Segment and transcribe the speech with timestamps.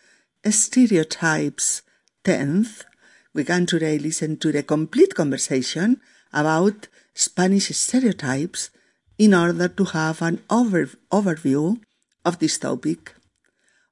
[0.50, 1.82] Stereotypes
[2.24, 2.86] 10th,
[3.34, 6.00] we can today listen to the complete conversation
[6.32, 8.70] about Spanish stereotypes
[9.18, 11.82] in order to have an over overview
[12.26, 12.40] of.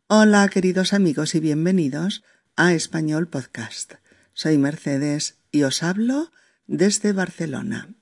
[0.08, 2.24] Hola queridos amigos y bienvenidos
[2.56, 3.94] a Español Podcast.
[4.34, 6.32] Soy Mercedes y os hablo
[6.66, 7.94] desde Barcelona.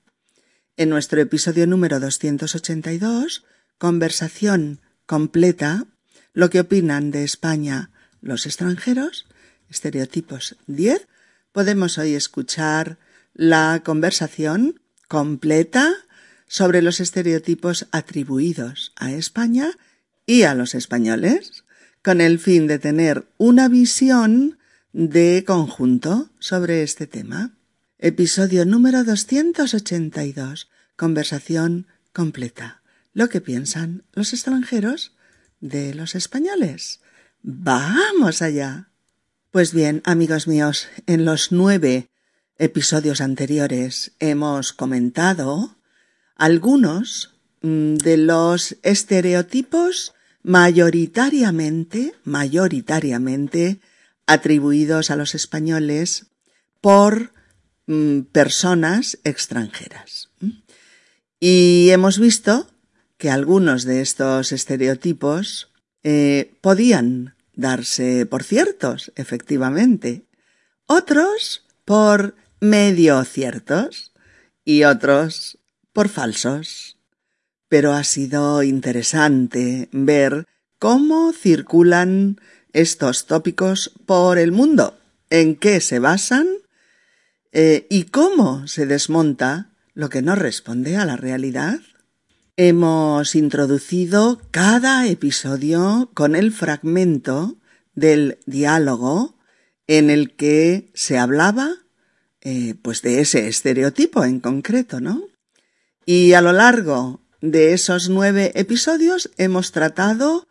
[0.78, 3.44] En nuestro episodio número 282,
[3.78, 5.86] conversación completa,
[6.32, 7.92] lo que opinan de España
[8.22, 9.28] los extranjeros,
[9.70, 11.10] estereotipos 10,
[11.52, 13.00] podemos hoy escuchar
[13.34, 15.92] la conversación completa
[16.48, 19.72] sobre los estereotipos atribuidos a España
[20.32, 21.66] y a los españoles,
[22.02, 24.60] con el fin de tener una visión
[24.94, 27.52] de conjunto sobre este tema.
[28.00, 30.70] Episodio número 282.
[30.96, 32.82] Conversación completa.
[33.12, 35.18] Lo que piensan los extranjeros
[35.60, 37.02] de los españoles.
[37.42, 38.88] Vamos allá.
[39.52, 42.10] Pues bien, amigos míos, en los nueve
[42.58, 45.76] episodios anteriores hemos comentado
[46.38, 53.80] algunos mm, de los estereotipos mayoritariamente, mayoritariamente
[54.26, 56.28] atribuidos a los españoles
[56.80, 57.34] por
[57.88, 60.30] mm, personas extranjeras.
[61.40, 62.68] Y hemos visto
[63.18, 65.72] que algunos de estos estereotipos
[66.04, 70.26] eh, podían darse por ciertos, efectivamente,
[70.86, 74.14] otros por medio ciertos
[74.64, 75.60] y otros
[75.94, 76.98] por falsos
[77.72, 80.46] pero ha sido interesante ver
[80.78, 82.38] cómo circulan
[82.74, 86.50] estos tópicos por el mundo, en qué se basan
[87.54, 91.80] eh, y cómo se desmonta lo que no responde a la realidad.
[92.58, 97.56] Hemos introducido cada episodio con el fragmento
[97.96, 99.38] del diálogo
[99.88, 101.72] en el que se hablaba
[102.42, 105.24] eh, pues de ese estereotipo en concreto, ¿no?
[106.06, 110.48] Y a lo largo de esos nueve episodios hemos tratado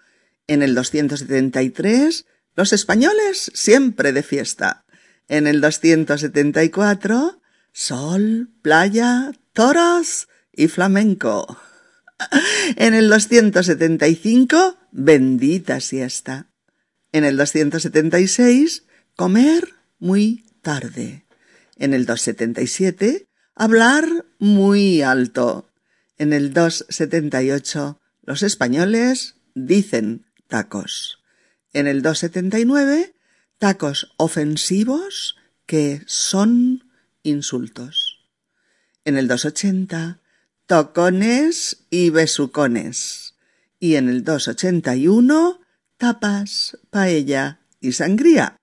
[0.46, 4.84] en el 273 los españoles siempre de fiesta.
[5.28, 7.40] En el 274
[7.72, 11.58] sol, playa, toros y flamenco.
[12.76, 16.50] En el 275 bendita siesta.
[17.12, 18.84] En el 276
[19.16, 21.24] comer muy tarde.
[21.76, 25.69] En el 277 hablar muy alto.
[26.20, 31.24] En el 278 los españoles dicen tacos.
[31.72, 33.14] En el 279
[33.56, 36.84] tacos ofensivos que son
[37.22, 38.28] insultos.
[39.06, 40.20] En el 280
[40.66, 43.36] tocones y besucones.
[43.78, 45.58] Y en el 281
[45.96, 48.58] tapas, paella y sangría.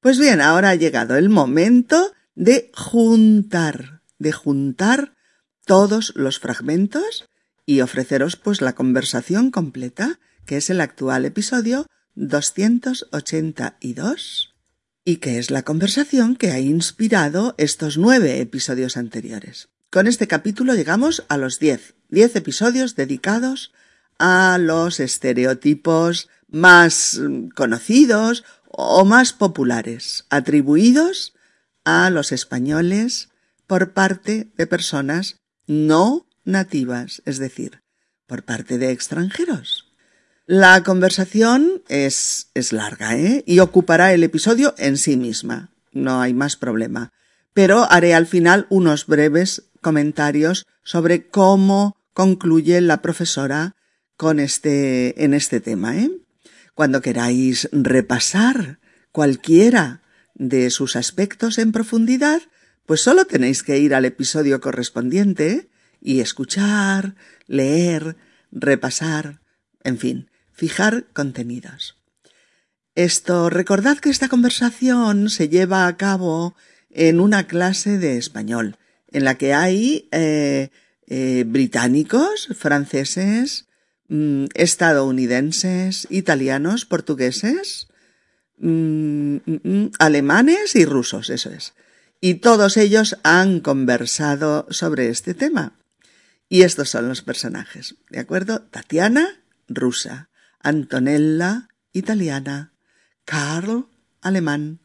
[0.00, 5.14] Pues bien, ahora ha llegado el momento de juntar, de juntar
[5.68, 7.28] todos los fragmentos
[7.66, 11.84] y ofreceros pues la conversación completa, que es el actual episodio
[12.14, 14.54] 282
[15.04, 19.68] y que es la conversación que ha inspirado estos nueve episodios anteriores.
[19.90, 23.74] Con este capítulo llegamos a los diez, diez episodios dedicados
[24.18, 27.20] a los estereotipos más
[27.54, 31.34] conocidos o más populares, atribuidos
[31.84, 33.28] a los españoles
[33.66, 35.37] por parte de personas
[35.68, 37.82] no nativas, es decir,
[38.26, 39.86] por parte de extranjeros.
[40.46, 43.44] La conversación es, es larga, ¿eh?
[43.46, 45.70] Y ocupará el episodio en sí misma.
[45.92, 47.12] No hay más problema.
[47.52, 53.76] Pero haré al final unos breves comentarios sobre cómo concluye la profesora
[54.16, 56.10] con este, en este tema, ¿eh?
[56.74, 58.78] Cuando queráis repasar
[59.12, 60.00] cualquiera
[60.34, 62.40] de sus aspectos en profundidad,
[62.88, 65.68] pues solo tenéis que ir al episodio correspondiente
[66.00, 68.16] y escuchar, leer,
[68.50, 69.42] repasar,
[69.84, 71.98] en fin, fijar contenidos.
[72.94, 76.56] Esto, recordad que esta conversación se lleva a cabo
[76.88, 78.78] en una clase de español,
[79.12, 80.70] en la que hay eh,
[81.08, 83.66] eh, británicos, franceses,
[84.08, 87.88] mm, estadounidenses, italianos, portugueses,
[88.56, 91.74] mm, mm, alemanes y rusos, eso es
[92.20, 95.74] y todos ellos han conversado sobre este tema.
[96.48, 98.62] Y estos son los personajes, ¿de acuerdo?
[98.62, 100.30] Tatiana, rusa,
[100.60, 102.72] Antonella, italiana,
[103.24, 103.88] Carl,
[104.22, 104.80] alemán,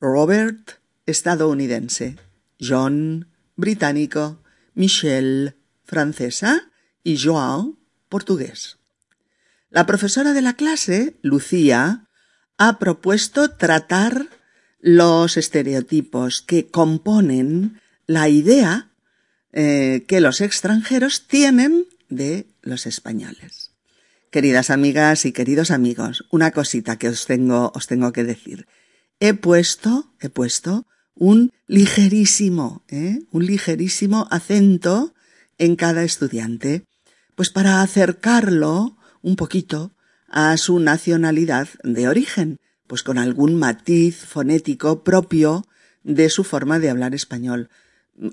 [0.00, 2.16] Robert, estadounidense,
[2.60, 4.42] John, británico,
[4.74, 6.70] Michelle, francesa
[7.02, 7.78] y Joao,
[8.08, 8.78] portugués.
[9.70, 12.08] La profesora de la clase, Lucía,
[12.58, 14.28] ha propuesto tratar
[14.82, 18.90] los estereotipos que componen la idea
[19.52, 23.70] eh, que los extranjeros tienen de los españoles.
[24.30, 28.66] Queridas amigas y queridos amigos, una cosita que os tengo, os tengo que decir.
[29.20, 33.20] He puesto, he puesto un ligerísimo, ¿eh?
[33.30, 35.14] un ligerísimo acento
[35.58, 36.86] en cada estudiante,
[37.36, 39.92] pues para acercarlo un poquito
[40.28, 45.66] a su nacionalidad de origen, pues con algún matiz fonético propio
[46.02, 47.70] de su forma de hablar español.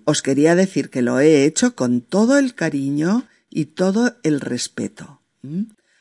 [0.06, 5.22] Os quería decir que lo he hecho con todo el cariño y todo el respeto.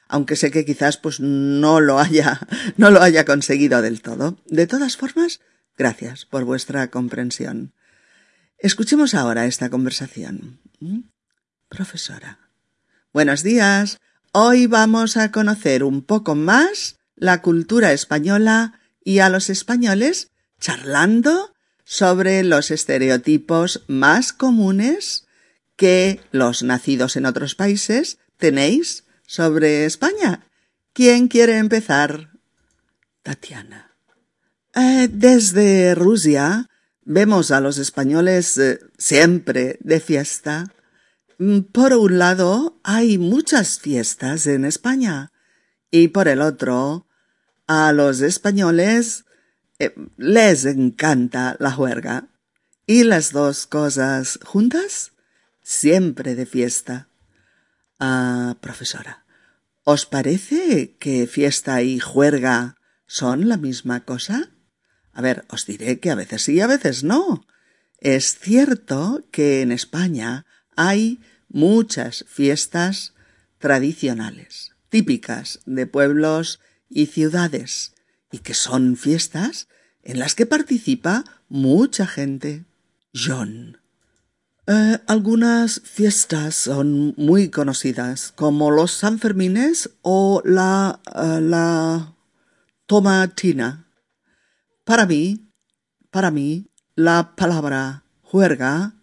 [0.08, 2.40] Aunque sé que quizás pues no lo haya,
[2.76, 4.38] no lo haya conseguido del todo.
[4.46, 5.40] De todas formas,
[5.76, 7.72] gracias por vuestra comprensión.
[8.58, 10.58] Escuchemos ahora esta conversación.
[11.68, 12.38] Profesora.
[13.12, 13.98] Buenos días.
[14.32, 20.30] Hoy vamos a conocer un poco más la cultura española y a los españoles
[20.60, 21.54] charlando
[21.84, 25.26] sobre los estereotipos más comunes
[25.76, 30.44] que los nacidos en otros países tenéis sobre España.
[30.92, 32.30] ¿Quién quiere empezar?
[33.22, 33.96] Tatiana.
[34.74, 36.68] Eh, desde Rusia
[37.02, 40.72] vemos a los españoles eh, siempre de fiesta.
[41.38, 45.32] Mm, por un lado, hay muchas fiestas en España
[45.90, 47.07] y por el otro,
[47.68, 49.26] a los españoles
[49.78, 52.28] eh, les encanta la juerga.
[52.86, 55.12] Y las dos cosas juntas,
[55.62, 57.08] siempre de fiesta.
[58.00, 59.26] Ah, profesora,
[59.84, 62.76] ¿os parece que fiesta y juerga
[63.06, 64.50] son la misma cosa?
[65.12, 67.46] A ver, os diré que a veces sí a veces no.
[67.98, 73.12] Es cierto que en España hay muchas fiestas
[73.58, 77.94] tradicionales, típicas de pueblos y ciudades,
[78.30, 79.68] y que son fiestas
[80.02, 82.64] en las que participa mucha gente.
[83.14, 83.78] John.
[84.66, 92.14] Eh, algunas fiestas son muy conocidas, como los Sanfermines o la, uh, la
[92.86, 93.86] tomatina.
[94.84, 95.50] Para mí,
[96.10, 98.94] para mí, la palabra juerga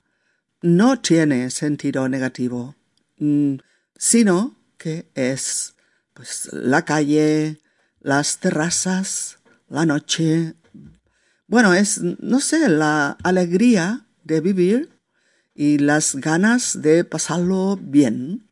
[0.62, 2.76] no tiene sentido negativo,
[3.18, 3.56] mm,
[3.96, 5.76] sino que es
[6.14, 7.62] pues la calle,
[8.06, 10.54] las terrazas, la noche.
[11.48, 15.00] Bueno, es, no sé, la alegría de vivir
[15.56, 18.48] y las ganas de pasarlo bien.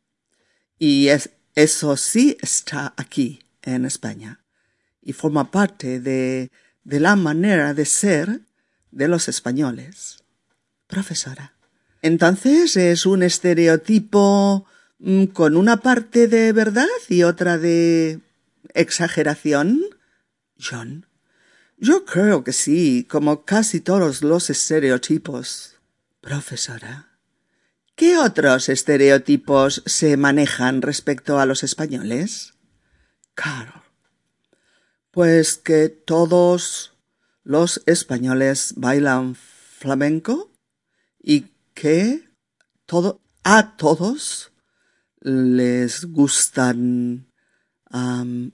[0.79, 4.43] Y es, eso sí está aquí en España
[5.03, 6.49] y forma parte de,
[6.83, 8.41] de la manera de ser
[8.89, 10.23] de los españoles.
[10.87, 11.53] Profesora.
[12.01, 14.65] Entonces es un estereotipo
[14.97, 18.19] mm, con una parte de verdad y otra de
[18.73, 19.81] exageración?
[20.59, 21.07] John.
[21.77, 25.75] Yo creo que sí, como casi todos los estereotipos.
[26.21, 27.19] Profesora.
[27.95, 32.53] ¿Qué otros estereotipos se manejan respecto a los españoles?
[33.35, 33.83] Carol.
[35.11, 36.93] Pues que todos
[37.43, 40.51] los españoles bailan flamenco
[41.21, 42.29] y que
[42.85, 44.51] todo, a todos
[45.19, 47.32] les gustan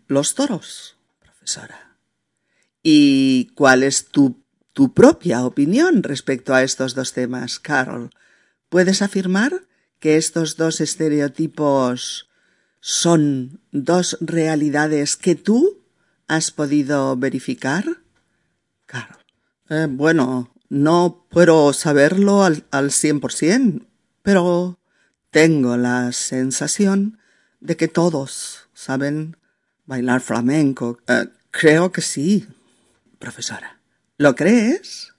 [0.07, 1.95] los toros, profesora.
[2.83, 4.43] ¿Y cuál es tu,
[4.73, 8.09] tu propia opinión respecto a estos dos temas, Carol?
[8.69, 9.63] ¿Puedes afirmar
[9.99, 12.29] que estos dos estereotipos
[12.81, 15.83] son dos realidades que tú
[16.27, 17.85] has podido verificar?
[18.85, 19.23] Carol.
[19.69, 23.87] Eh, bueno, no puedo saberlo al, al cien por cien,
[24.21, 24.79] pero
[25.31, 27.19] tengo la sensación
[27.59, 29.35] de que todos saben
[29.85, 30.99] bailar flamenco.
[31.07, 32.47] Eh, creo que sí,
[33.19, 33.81] profesora.
[34.17, 35.13] ¿Lo crees?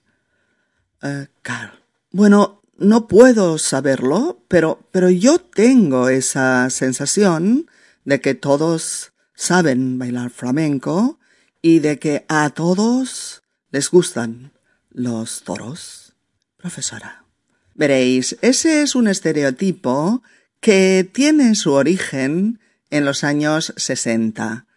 [1.03, 1.27] Uh,
[2.11, 7.69] Bueno, no puedo saberlo, pero, pero yo tengo esa sensación
[8.03, 11.19] de que todos saben bailar flamenco
[11.61, 14.53] y de que a todos les gustan
[14.89, 16.15] los toros.
[16.57, 17.25] Profesora.
[17.75, 20.23] Veréis, ese es un estereotipo
[20.59, 22.59] que tiene su origen
[22.91, 24.67] en los años 60,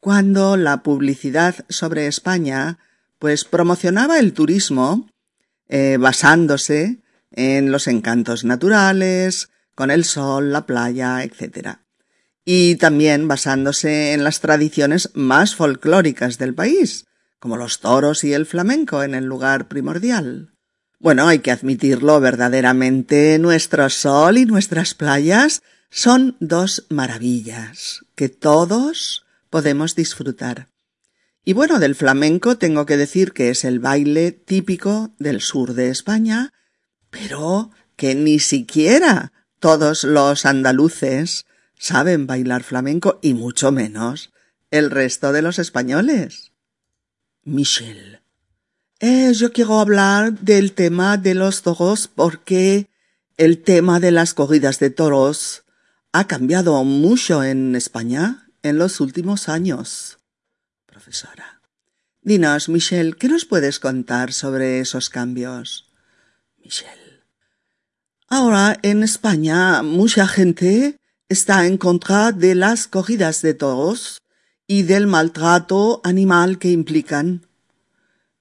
[0.00, 2.78] cuando la publicidad sobre España
[3.18, 5.08] pues promocionaba el turismo
[5.68, 7.00] eh, basándose
[7.30, 11.78] en los encantos naturales, con el sol, la playa, etc.
[12.44, 17.06] y también basándose en las tradiciones más folclóricas del país,
[17.38, 20.54] como los toros y el flamenco en el lugar primordial.
[20.98, 29.26] Bueno, hay que admitirlo verdaderamente, nuestro sol y nuestras playas son dos maravillas que todos
[29.50, 30.68] podemos disfrutar.
[31.44, 35.88] Y bueno, del flamenco tengo que decir que es el baile típico del sur de
[35.88, 36.52] España,
[37.10, 41.46] pero que ni siquiera todos los andaluces
[41.78, 44.32] saben bailar flamenco y mucho menos
[44.70, 46.52] el resto de los españoles.
[47.42, 48.20] Michel.
[49.00, 52.90] Eh, yo quiero hablar del tema de los toros porque
[53.38, 55.64] el tema de las corridas de toros
[56.12, 60.18] ha cambiado mucho en España en los últimos años.
[60.86, 61.60] Profesora.
[62.22, 65.90] Dinos, Michel, ¿qué nos puedes contar sobre esos cambios?
[66.58, 67.24] Michel.
[68.28, 70.96] Ahora en España mucha gente
[71.28, 74.20] está en contra de las corridas de toros
[74.66, 77.46] y del maltrato animal que implican.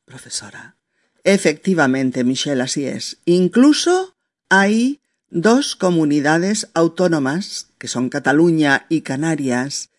[0.06, 0.76] Profesora.
[1.24, 3.20] Efectivamente, Michelle, así es.
[3.26, 4.16] Incluso
[4.50, 4.99] hay
[5.30, 9.90] dos comunidades autónomas, que son Cataluña y Canarias,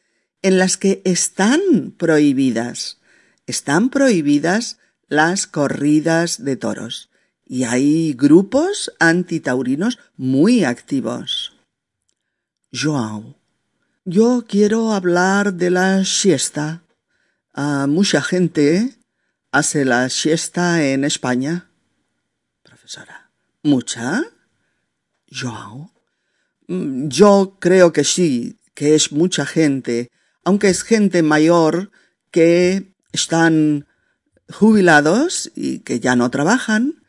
[0.42, 2.98] en las que están prohibidas,
[3.46, 7.10] están prohibidas las corridas de toros.
[7.46, 11.52] Y hay grupos antitaurinos muy activos.
[12.72, 13.36] Joao.
[14.04, 16.82] Yo quiero hablar de la siesta.
[17.52, 18.94] A mucha gente
[19.50, 21.68] hace la siesta en España.
[22.62, 23.30] Profesora.
[23.62, 24.22] ¿Mucha?
[25.30, 25.92] Joao.
[26.68, 30.10] Mm, yo creo que sí, que es mucha gente,
[30.44, 31.90] aunque es gente mayor
[32.30, 33.86] que están
[34.48, 37.02] jubilados y que ya no trabajan,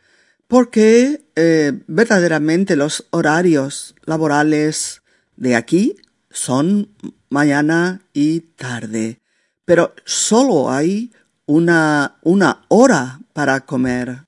[0.47, 5.01] porque eh, verdaderamente los horarios laborales
[5.37, 5.95] de aquí
[6.29, 6.89] son
[7.29, 9.21] mañana y tarde,
[9.65, 11.11] pero solo hay
[11.45, 14.25] una, una hora para comer.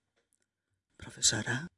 [0.98, 1.73] Profesora.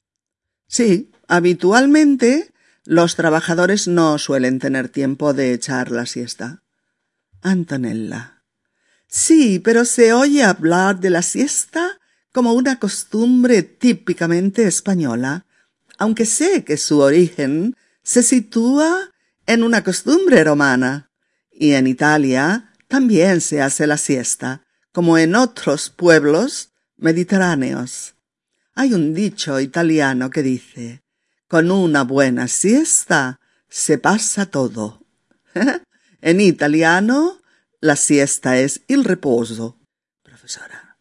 [0.76, 2.52] Sí, habitualmente
[2.84, 6.64] los trabajadores no suelen tener tiempo de echar la siesta.
[7.42, 8.44] Antonella.
[9.08, 11.98] Sí, pero se oye hablar de la siesta
[12.34, 15.46] como una costumbre típicamente española,
[15.98, 19.12] aunque sé que su origen se sitúa
[19.46, 21.10] en una costumbre romana.
[21.54, 28.15] Y en Italia también se hace la siesta, como en otros pueblos mediterráneos.
[28.76, 31.02] Hay un dicho italiano que dice,
[31.48, 33.40] con una buena siesta
[33.70, 35.02] se pasa todo.
[36.22, 37.42] en italiano,
[37.80, 39.80] la siesta es el reposo.
[40.24, 40.98] Profesora.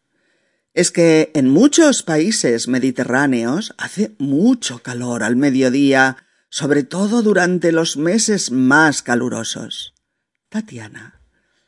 [0.73, 6.17] Es que en muchos países mediterráneos hace mucho calor al mediodía
[6.49, 9.93] sobre todo durante los meses más calurosos.
[10.47, 11.21] Tatiana.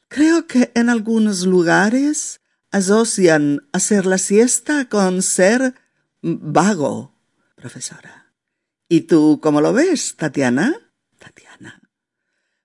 [0.08, 2.40] Creo que en algunos lugares
[2.72, 5.74] asocian hacer la siesta con ser
[6.22, 7.14] vago.
[7.56, 8.34] Profesora.
[8.90, 10.92] ¿Y tú cómo lo ves, Tatiana?
[11.18, 11.82] Tatiana.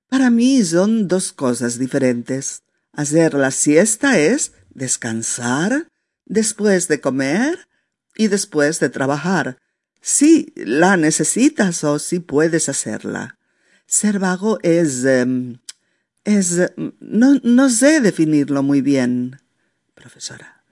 [0.09, 2.62] Para mí son dos cosas diferentes.
[2.92, 5.88] Hacer la siesta es descansar
[6.26, 7.66] después de comer
[8.14, 9.59] y después de trabajar,
[10.00, 13.38] si la necesitas o si puedes hacerla.
[13.87, 15.04] Ser vago es...
[15.04, 15.59] Em,
[16.25, 16.61] es...
[17.00, 19.40] No, no sé definirlo muy bien.
[19.94, 20.64] Profesora.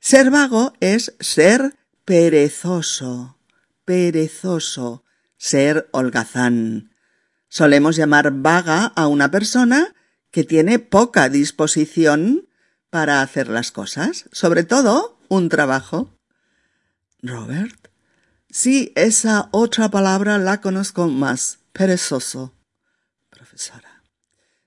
[0.00, 1.74] Ser vago es ser
[2.10, 3.38] perezoso,
[3.84, 5.04] perezoso,
[5.36, 6.90] ser holgazán.
[7.48, 9.94] Solemos llamar vaga a una persona
[10.32, 12.48] que tiene poca disposición
[12.90, 16.18] para hacer las cosas, sobre todo un trabajo.
[17.22, 17.92] Robert.
[18.50, 21.60] Sí, esa otra palabra la conozco más.
[21.72, 22.56] Perezoso.
[23.28, 24.02] Profesora.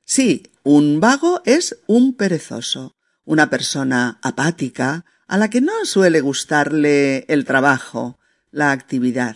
[0.05, 2.95] Sí, un vago es un perezoso,
[3.25, 8.19] una persona apática a la que no suele gustarle el trabajo,
[8.51, 9.35] la actividad.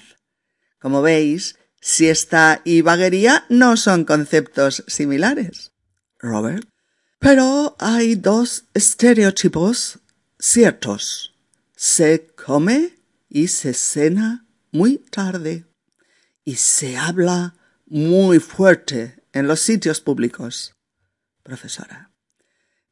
[0.79, 5.72] Como veis, siesta y vaguería no son conceptos similares.
[6.20, 6.67] Robert.
[7.20, 10.00] Pero hay dos estereotipos
[10.39, 11.36] ciertos.
[11.75, 12.96] Se come
[13.29, 15.65] y se cena muy tarde
[16.44, 20.75] y se habla muy fuerte en los sitios públicos.
[21.44, 22.12] Profesora.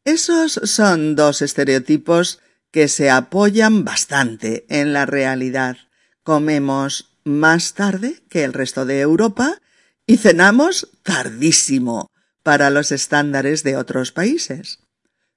[0.03, 2.39] Esos son dos estereotipos
[2.75, 5.77] que se apoyan bastante en la realidad.
[6.23, 9.61] Comemos más tarde que el resto de Europa
[10.05, 12.11] y cenamos tardísimo
[12.43, 14.79] para los estándares de otros países.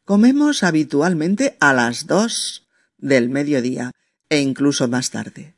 [0.04, 2.66] Comemos habitualmente a las dos
[2.96, 3.92] del mediodía
[4.28, 5.54] e incluso más tarde.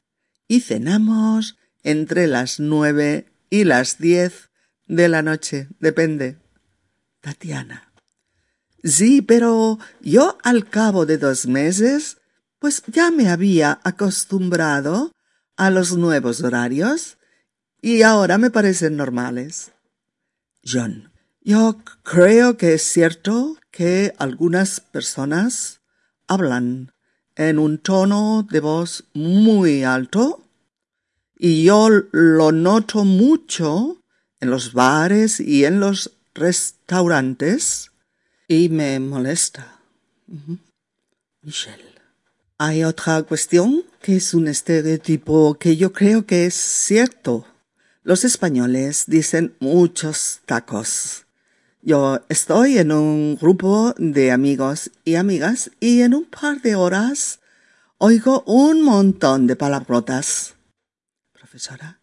[0.48, 4.50] Y cenamos entre las nueve y las diez
[4.86, 6.36] de la noche, depende.
[7.22, 7.89] Tatiana.
[8.82, 12.18] Sí, pero yo al cabo de dos meses,
[12.58, 15.12] pues ya me había acostumbrado
[15.56, 17.18] a los nuevos horarios
[17.82, 19.72] y ahora me parecen normales.
[20.64, 21.10] John.
[21.42, 25.80] Yo creo que es cierto que algunas personas
[26.28, 26.92] hablan
[27.34, 30.44] en un tono de voz muy alto
[31.38, 34.02] y yo lo noto mucho
[34.40, 37.89] en los bares y en los restaurantes
[38.50, 39.78] y me molesta.
[41.40, 41.94] Michelle.
[42.58, 47.46] Hay otra cuestión que es un estereotipo que yo creo que es cierto.
[48.02, 51.26] Los españoles dicen muchos tacos.
[51.80, 57.38] Yo estoy en un grupo de amigos y amigas y en un par de horas
[57.98, 60.56] oigo un montón de palabrotas.
[61.32, 62.00] Profesora.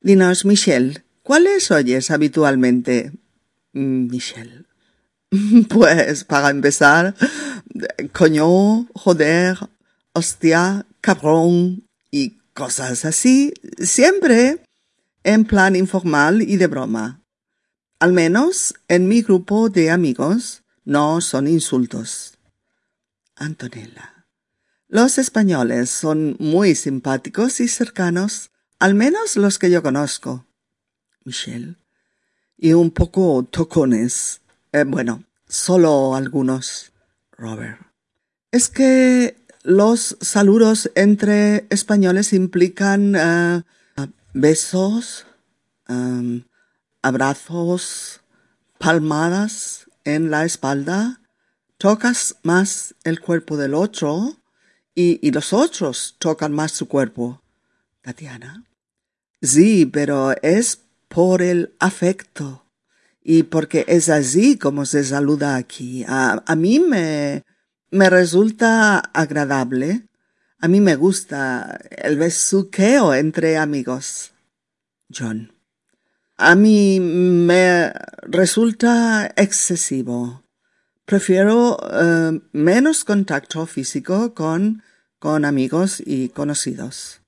[0.00, 3.10] Dinos, Michelle, ¿cuáles oyes habitualmente?
[3.72, 4.67] Michelle.
[5.68, 7.14] Pues, para empezar,
[8.12, 9.58] coño, joder,
[10.12, 14.62] hostia, cabrón y cosas así, siempre
[15.22, 17.22] en plan informal y de broma.
[18.00, 22.38] Al menos en mi grupo de amigos no son insultos.
[23.36, 24.26] Antonella.
[24.88, 30.46] Los españoles son muy simpáticos y cercanos, al menos los que yo conozco.
[31.24, 31.76] Michelle.
[32.56, 34.40] Y un poco tocones.
[34.72, 36.92] Eh, bueno, solo algunos.
[37.36, 37.78] Robert.
[38.50, 43.62] Es que los saludos entre españoles implican eh,
[44.34, 45.26] besos,
[45.88, 46.42] um,
[47.02, 48.20] abrazos,
[48.78, 51.20] palmadas en la espalda,
[51.76, 54.36] tocas más el cuerpo del otro
[54.94, 57.42] y, y los otros tocan más su cuerpo.
[58.02, 58.64] Tatiana.
[59.40, 62.64] Sí, pero es por el afecto
[63.30, 66.02] y porque es así como se saluda aquí.
[66.08, 67.44] A, mí me,
[67.90, 70.08] me resulta agradable.
[70.60, 74.32] A mí me gusta el besuqueo entre amigos.
[75.14, 75.52] John.
[76.38, 80.42] A mí me resulta excesivo.
[81.04, 84.82] Prefiero eh, menos contacto físico con,
[85.18, 87.20] con amigos y conocidos.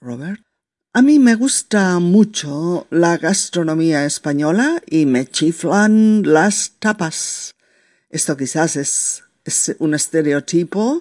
[0.00, 0.49] Robert.
[0.92, 7.54] A mí me gusta mucho la gastronomía española y me chiflan las tapas.
[8.08, 11.00] Esto quizás es, es un estereotipo,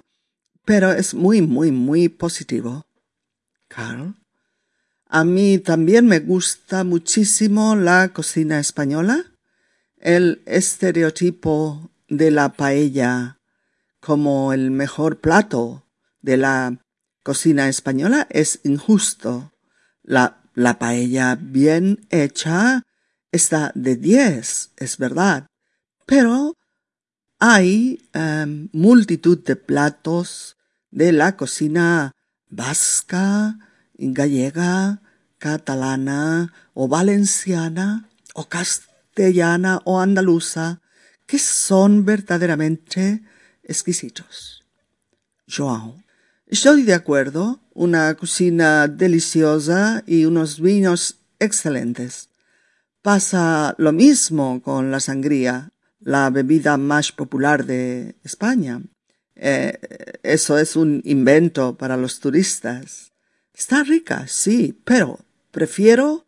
[0.63, 2.85] pero es muy, muy, muy positivo.
[3.67, 4.13] Carl.
[5.07, 9.25] A mí también me gusta muchísimo la cocina española.
[9.97, 13.39] El estereotipo de la paella
[13.99, 15.87] como el mejor plato
[16.21, 16.77] de la
[17.23, 19.51] cocina española es injusto.
[20.09, 22.81] La, la paella bien hecha
[23.31, 25.45] está de diez, es verdad,
[26.07, 26.55] pero
[27.37, 30.57] hay em, multitud de platos
[30.89, 32.13] de la cocina
[32.49, 33.59] vasca,
[33.99, 35.03] gallega,
[35.37, 40.81] catalana o valenciana o castellana o andaluza
[41.27, 43.21] que son verdaderamente
[43.61, 44.65] exquisitos.
[45.47, 46.01] Joao.
[46.47, 52.27] Estoy de acuerdo, una cocina deliciosa y unos vinos excelentes.
[53.01, 58.81] Pasa lo mismo con la sangría, la bebida más popular de España.
[59.33, 59.79] Eh,
[60.23, 63.13] eso es un invento para los turistas.
[63.53, 66.25] Está rica, sí, pero prefiero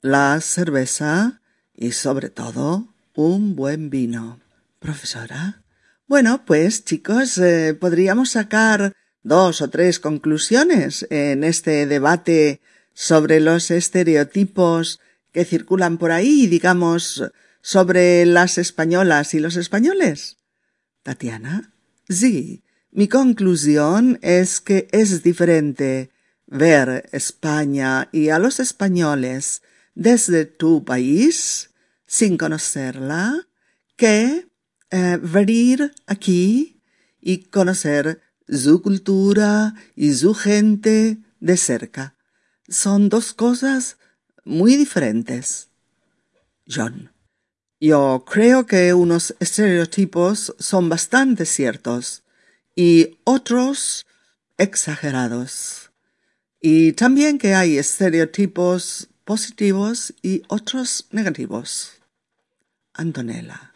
[0.00, 1.40] la cerveza
[1.72, 4.40] y sobre todo un buen vino.
[4.80, 5.62] Profesora.
[6.08, 8.92] Bueno, pues chicos, eh, podríamos sacar
[9.22, 12.60] dos o tres conclusiones en este debate
[12.94, 15.00] sobre los estereotipos
[15.32, 17.22] que circulan por ahí, digamos,
[17.62, 20.38] sobre las españolas y los españoles.
[21.02, 21.72] Tatiana.
[22.08, 26.10] Sí, mi conclusión es que es diferente
[26.46, 29.62] ver España y a los españoles
[29.94, 31.70] desde tu país,
[32.06, 33.46] sin conocerla,
[33.96, 34.48] que
[34.90, 36.82] eh, venir aquí
[37.20, 42.14] y conocer su cultura y su gente de cerca.
[42.68, 43.96] Son dos cosas
[44.44, 45.68] muy diferentes.
[46.68, 47.12] John.
[47.80, 52.24] Yo creo que unos estereotipos son bastante ciertos
[52.76, 54.06] y otros
[54.58, 55.90] exagerados
[56.60, 61.92] y también que hay estereotipos positivos y otros negativos.
[62.92, 63.72] Antonella.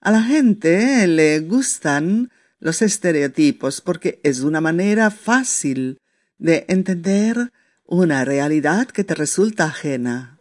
[0.00, 2.30] A la gente le gustan
[2.62, 5.98] los estereotipos porque es una manera fácil
[6.38, 7.52] de entender
[7.86, 10.38] una realidad que te resulta ajena.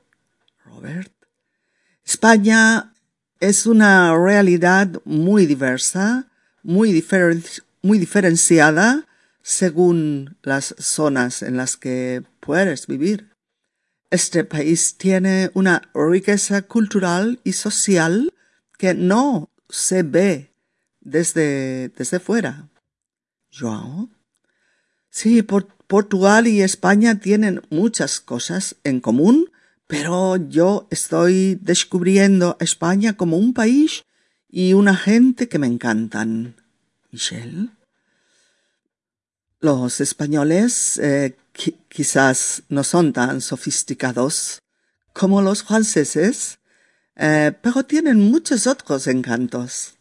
[0.64, 1.12] Robert.
[2.06, 2.94] España
[3.40, 6.28] es una realidad muy diversa,
[6.62, 6.92] muy,
[7.82, 9.08] diferenciada
[9.42, 13.32] según las zonas en las que puedes vivir.
[14.12, 18.32] Este país tiene una riqueza cultural y social
[18.78, 20.51] que no se ve
[21.02, 22.70] desde, desde fuera.
[23.52, 24.10] Joao.
[25.10, 29.52] Sí, Portugal y España tienen muchas cosas en común,
[29.88, 34.06] pero yo estoy descubriendo España como un país
[34.50, 36.56] y una gente que me encantan.
[37.12, 37.70] Michelle.
[39.60, 41.36] Los españoles eh,
[41.90, 44.62] quizás no son tan sofisticados
[45.14, 46.60] como los franceses,
[47.16, 49.98] eh, pero tienen muchos otros encantos.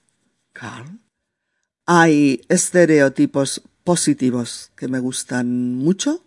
[1.86, 6.24] Hay estereotipos positivos que me gustan mucho,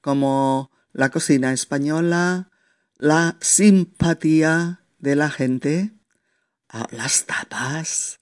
[0.00, 2.50] como la cocina española,
[2.98, 5.92] la simpatía de la gente,
[6.90, 8.20] las tapas,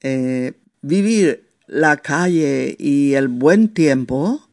[0.00, 4.48] eh, vivir la calle y el buen tiempo,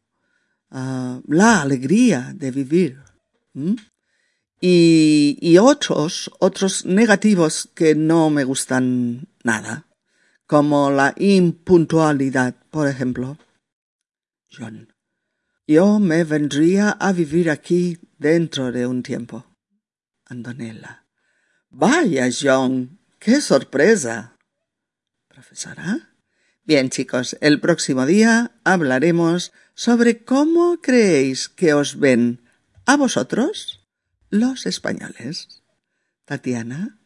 [0.70, 2.98] ah, la alegría de vivir.
[4.60, 9.86] Y, y otros, otros negativos que no me gustan nada,
[10.46, 13.38] como la impuntualidad, por ejemplo.
[14.50, 14.92] John.
[15.66, 19.46] Yo me vendría a vivir aquí dentro de un tiempo.
[20.26, 21.06] Antonella.
[21.70, 24.36] Vaya, John, qué sorpresa.
[25.28, 26.14] Profesora.
[26.64, 32.42] Bien, chicos, el próximo día hablaremos sobre cómo creéis que os ven
[32.86, 33.80] a vosotros
[34.30, 35.62] los españoles.
[36.24, 36.98] Tatiana.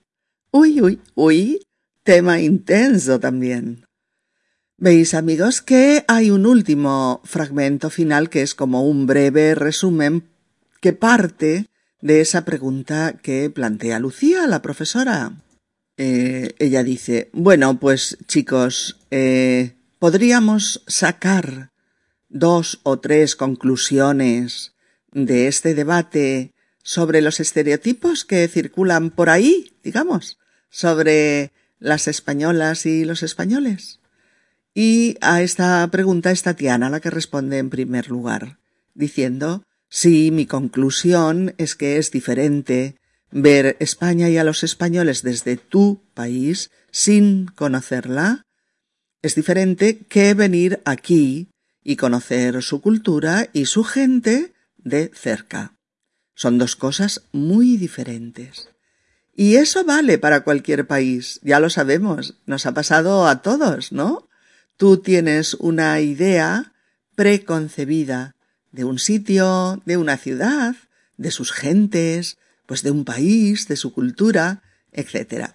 [0.50, 1.66] Uy, uy, uy,
[2.08, 3.84] tema intenso también.
[4.78, 10.30] Veis, amigos, que hay un último fragmento final que es como un breve resumen
[10.80, 11.66] que parte
[12.00, 15.32] de esa pregunta que plantea Lucía, la profesora.
[15.98, 21.72] Eh, ella dice, bueno, pues chicos, eh, podríamos sacar
[22.30, 24.72] dos o tres conclusiones
[25.12, 30.38] de este debate sobre los estereotipos que circulan por ahí, digamos,
[30.70, 34.00] sobre las españolas y los españoles.
[34.74, 38.58] Y a esta pregunta es Tatiana la que responde en primer lugar,
[38.94, 42.96] diciendo, sí, mi conclusión es que es diferente
[43.30, 48.44] ver España y a los españoles desde tu país sin conocerla
[49.20, 51.48] es diferente que venir aquí
[51.82, 55.74] y conocer su cultura y su gente de cerca.
[56.34, 58.68] Son dos cosas muy diferentes.
[59.40, 64.28] Y eso vale para cualquier país, ya lo sabemos, nos ha pasado a todos, ¿no?
[64.76, 66.72] Tú tienes una idea
[67.14, 68.34] preconcebida
[68.72, 70.74] de un sitio, de una ciudad,
[71.18, 75.50] de sus gentes, pues de un país, de su cultura, etc.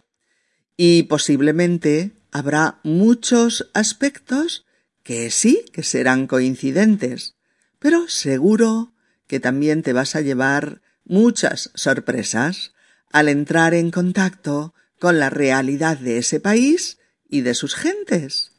[0.78, 4.65] Y posiblemente habrá muchos aspectos
[5.04, 7.36] que sí que serán coincidentes,
[7.80, 8.93] pero seguro
[9.28, 12.72] que también te vas a llevar muchas sorpresas
[13.13, 16.97] al entrar en contacto con la realidad de ese país
[17.30, 18.52] y de sus gentes.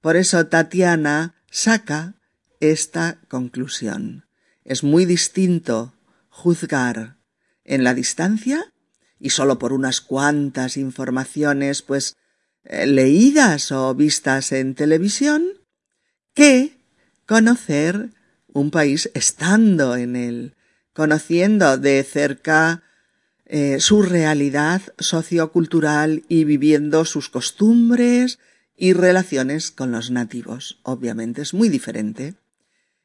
[0.00, 2.14] Por eso Tatiana saca
[2.60, 4.26] esta conclusión.
[4.62, 5.94] Es muy distinto
[6.28, 7.16] juzgar
[7.64, 8.72] en la distancia
[9.18, 12.16] y solo por unas cuantas informaciones pues
[12.64, 15.44] eh, leídas o vistas en televisión
[16.34, 16.76] que
[17.24, 18.10] conocer
[18.48, 20.56] un país estando en él,
[20.92, 22.82] conociendo de cerca
[23.46, 28.38] eh, su realidad sociocultural y viviendo sus costumbres
[28.76, 30.80] y relaciones con los nativos.
[30.82, 32.34] Obviamente es muy diferente.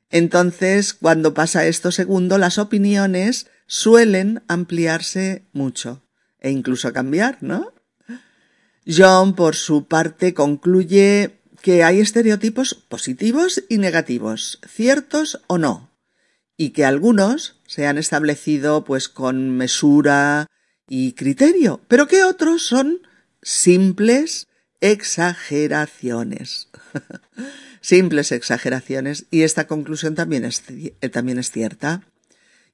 [0.09, 6.01] Entonces, cuando pasa esto segundo, las opiniones suelen ampliarse mucho
[6.39, 7.73] e incluso cambiar, ¿no?
[8.87, 15.88] John, por su parte, concluye que hay estereotipos positivos y negativos, ciertos o no,
[16.59, 20.47] y que algunos se han establecido pues con mesura
[20.89, 22.99] y criterio, pero que otros son
[23.41, 24.49] simples
[24.81, 26.67] exageraciones.
[27.81, 32.03] simples exageraciones, y esta conclusión también es, eh, también es cierta.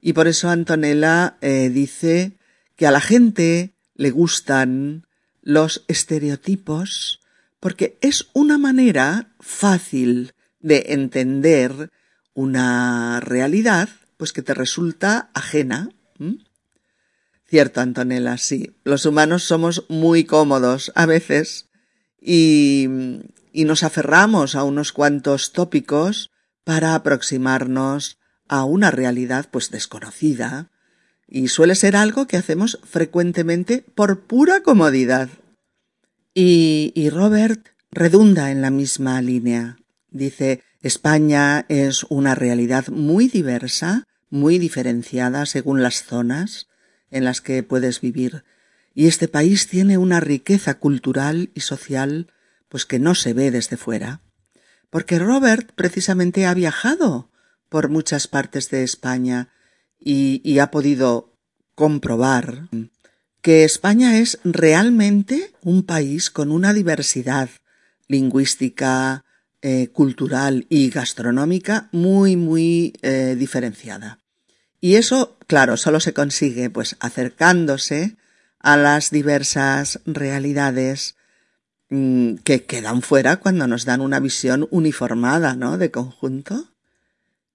[0.01, 2.39] Y por eso Antonella eh, dice
[2.75, 5.05] que a la gente le gustan
[5.43, 7.21] los estereotipos
[7.59, 11.91] porque es una manera fácil de entender
[12.35, 15.89] una realidad pues que te resulta ajena.
[17.47, 18.75] Cierto, Antonella, sí.
[18.83, 21.69] Los humanos somos muy cómodos a veces
[22.21, 22.87] y,
[23.51, 26.29] y nos aferramos a unos cuantos tópicos
[26.63, 30.69] para aproximarnos a una realidad pues desconocida
[31.27, 35.29] y suele ser algo que hacemos frecuentemente por pura comodidad.
[36.33, 39.77] Y, y Robert redunda en la misma línea.
[40.09, 46.67] Dice, España es una realidad muy diversa, muy diferenciada según las zonas
[47.09, 48.43] en las que puedes vivir,
[48.93, 52.31] y este país tiene una riqueza cultural y social
[52.69, 54.21] pues que no se ve desde fuera.
[54.91, 57.31] Porque Robert precisamente ha viajado
[57.67, 59.49] por muchas partes de España
[59.99, 61.33] y, ha podido
[61.73, 62.69] comprobar
[63.41, 67.49] que España es realmente un país con una diversidad
[68.07, 69.24] lingüística,
[69.67, 74.19] eh, cultural y gastronómica muy, muy eh, diferenciada.
[74.79, 78.15] Y eso, claro, solo se consigue pues acercándose
[78.59, 81.15] a las diversas realidades
[81.89, 85.79] mm, que quedan fuera cuando nos dan una visión uniformada, ¿no?
[85.79, 86.69] De conjunto.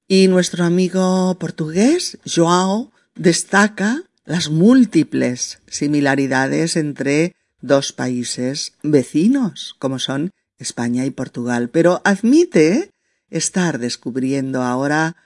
[0.09, 10.33] Y nuestro amigo portugués, Joao, destaca las múltiples similaridades entre dos países vecinos, como son
[10.61, 12.91] España y Portugal, pero admite
[13.31, 15.17] estar descubriendo ahora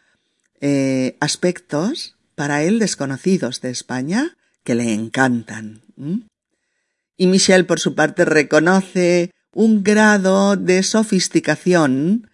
[0.60, 5.82] eh, aspectos para él desconocidos de España que le encantan.
[7.16, 12.30] Y Michel, por su parte, reconoce un grado de sofisticación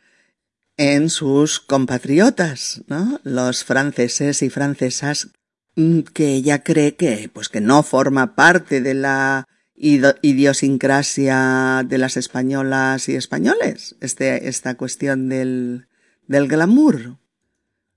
[0.77, 3.21] en sus compatriotas, ¿no?
[3.25, 5.29] los franceses y francesas,
[5.77, 9.47] mm, que ella cree que, pues, que no forma parte de la
[9.81, 15.87] idiosincrasia de las españolas y españoles, este, esta cuestión del,
[16.27, 17.17] del glamour.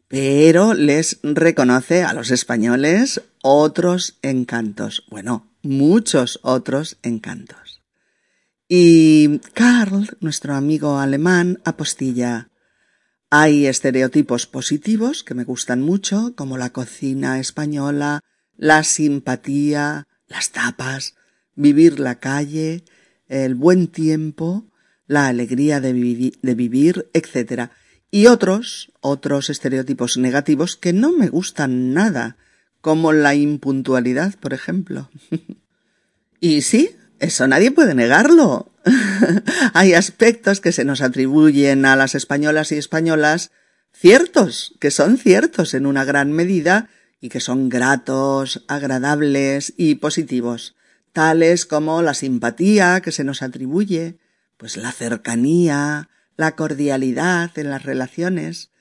[0.07, 7.81] Pero les reconoce a los españoles otros encantos, bueno, muchos otros encantos.
[8.69, 12.49] Y Karl, nuestro amigo alemán, apostilla.
[13.29, 18.21] Hay estereotipos positivos que me gustan mucho, como la cocina española,
[18.55, 21.15] la simpatía, las tapas,
[21.55, 22.83] vivir la calle,
[23.27, 24.65] el buen tiempo,
[25.07, 27.69] la alegría de, vivir, etc.
[28.11, 32.37] Y otros, otros estereotipos negativos que no me gustan nada,
[32.81, 35.09] como la impuntualidad, por ejemplo.
[36.39, 38.71] y sí, eso nadie puede negarlo.
[39.73, 43.51] Hay aspectos que se nos atribuyen a las españolas y españolas
[43.93, 46.89] ciertos, que son ciertos en una gran medida
[47.21, 50.75] y que son gratos, agradables y positivos
[51.13, 54.17] tales como la simpatía que se nos atribuye,
[54.57, 58.71] pues la cercanía, la cordialidad en las relaciones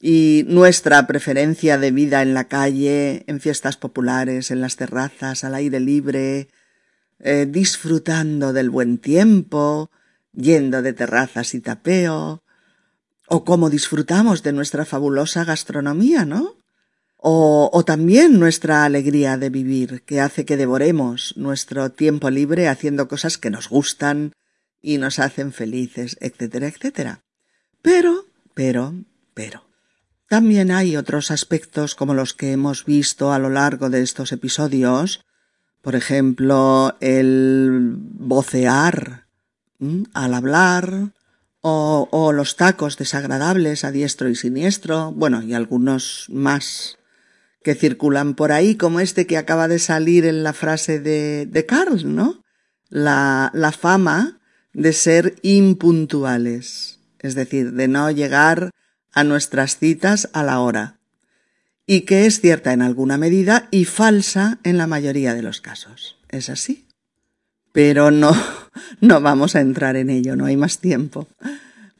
[0.00, 5.54] y nuestra preferencia de vida en la calle, en fiestas populares, en las terrazas, al
[5.54, 6.48] aire libre,
[7.20, 9.90] eh, disfrutando del buen tiempo,
[10.32, 12.42] yendo de terrazas y tapeo,
[13.28, 16.56] o cómo disfrutamos de nuestra fabulosa gastronomía, ¿no?
[17.26, 23.38] O, también nuestra alegría de vivir, que hace que devoremos nuestro tiempo libre haciendo cosas
[23.38, 24.32] que nos gustan
[24.82, 27.22] y nos hacen felices, etcétera, etcétera.
[27.80, 28.92] Pero, pero,
[29.32, 29.64] pero.
[30.28, 35.24] También hay otros aspectos como los que hemos visto a lo largo de estos episodios,
[35.80, 39.28] por ejemplo, el vocear
[40.12, 41.12] al hablar,
[41.62, 46.98] o, o, los tacos desagradables a diestro y siniestro, bueno, y algunos más
[47.64, 51.66] que circulan por ahí, como este que acaba de salir en la frase de, de
[51.66, 52.44] Carl, ¿no?
[52.90, 54.38] La, la fama
[54.74, 58.70] de ser impuntuales, es decir, de no llegar
[59.12, 60.98] a nuestras citas a la hora,
[61.86, 66.18] y que es cierta en alguna medida y falsa en la mayoría de los casos.
[66.28, 66.86] ¿Es así?
[67.72, 68.36] Pero no,
[69.00, 71.28] no vamos a entrar en ello, no hay más tiempo.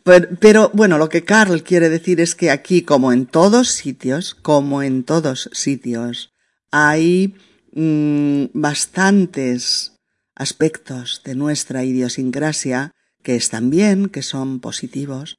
[0.05, 4.83] Pero, bueno, lo que Carl quiere decir es que aquí, como en todos sitios, como
[4.83, 6.35] en todos sitios,
[6.71, 7.35] hay
[7.73, 9.95] mm, bastantes
[10.35, 15.39] aspectos de nuestra idiosincrasia que están bien, que son positivos,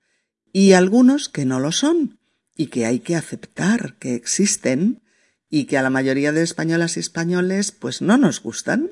[0.52, 2.20] y algunos que no lo son,
[2.56, 5.04] y que hay que aceptar que existen,
[5.48, 8.90] y que a la mayoría de españolas y españoles pues no nos gustan.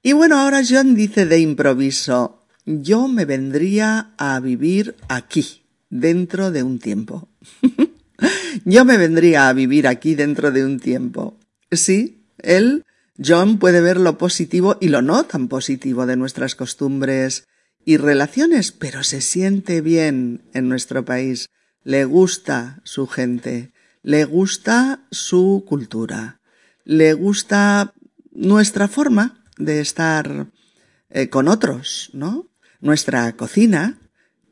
[0.00, 6.62] Y bueno, ahora John dice de improviso, yo me vendría a vivir aquí, dentro de
[6.62, 7.28] un tiempo.
[8.64, 11.38] yo me vendría a vivir aquí dentro de un tiempo.
[11.70, 12.84] Sí, él,
[13.22, 17.46] John, puede ver lo positivo y lo no tan positivo de nuestras costumbres
[17.84, 21.50] y relaciones, pero se siente bien en nuestro país.
[21.82, 23.72] Le gusta su gente,
[24.02, 26.40] le gusta su cultura,
[26.84, 27.92] le gusta
[28.32, 30.46] nuestra forma de estar
[31.10, 32.48] eh, con otros, ¿no?
[32.84, 33.98] Nuestra cocina